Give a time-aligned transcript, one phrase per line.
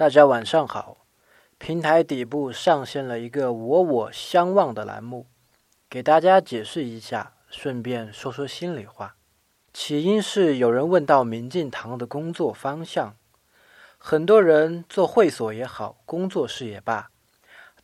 [0.00, 1.04] 大家晚上好，
[1.58, 5.26] 平台底部上线了一个“我我相望”的栏目，
[5.90, 9.16] 给大家解释一下，顺便说说心里话。
[9.74, 13.14] 起因是有人问到明镜堂的工作方向，
[13.98, 17.10] 很多人做会所也好，工作室也罢，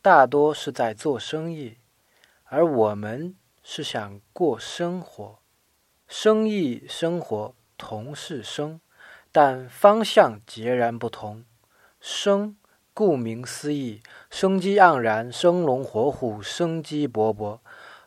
[0.01, 1.77] 大多是在做生意，
[2.45, 5.37] 而我们是想过生活，
[6.07, 8.81] 生意生活同是生，
[9.31, 11.45] 但方向截然不同。
[11.99, 12.55] 生，
[12.93, 17.59] 顾名思义，生机盎然、生龙活虎、生机勃勃，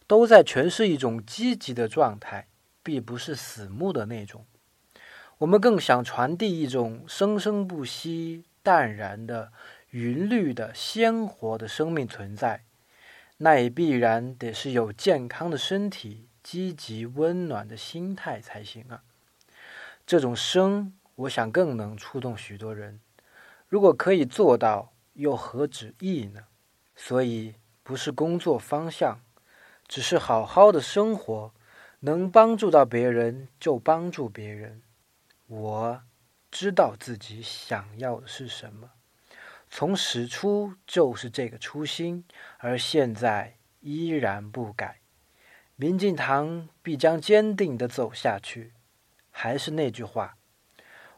[0.06, 2.48] 都在诠释一种积极的状态，
[2.82, 4.46] 并不是死木的那种。
[5.38, 9.52] 我们更想传递一种生生不息、淡然的、
[9.90, 12.64] 云绿的、鲜活的生命存在，
[13.38, 19.02] 那也必然得是有健康的身体、积极温暖的心态才行啊！
[20.06, 23.00] 这种生，我想更能触动许多人。
[23.70, 26.46] 如果可以做到，又何止易呢？
[26.96, 29.20] 所以不是工作方向，
[29.86, 31.54] 只是好好的生活，
[32.00, 34.82] 能帮助到别人就帮助别人。
[35.46, 36.02] 我
[36.50, 38.90] 知道自己想要的是什么，
[39.70, 42.24] 从始初就是这个初心，
[42.58, 44.98] 而现在依然不改。
[45.76, 48.72] 明镜堂必将坚定的走下去。
[49.30, 50.36] 还是那句话，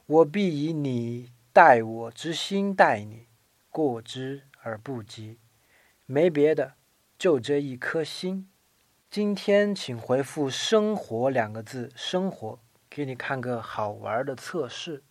[0.04, 1.32] 我必以你。
[1.52, 3.26] 待我之心待你，
[3.68, 5.38] 过之而不及，
[6.06, 6.76] 没别的，
[7.18, 8.48] 就这一颗心。
[9.10, 12.58] 今天请回复“生活”两个字，生活，
[12.88, 15.02] 给你看个好玩的测试。